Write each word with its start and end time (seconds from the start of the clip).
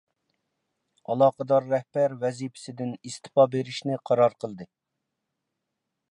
ئالاقىدار 1.13 1.67
رەھبەر 1.73 2.15
ۋەزىپىسىدىن 2.23 2.95
ئىستېپا 3.09 3.45
بېرىشنى 3.57 3.99
قارار 4.11 4.35
قىلدى. 4.45 4.67